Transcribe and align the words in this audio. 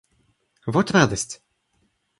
Вот 0.65 0.89
радость! 0.89 1.43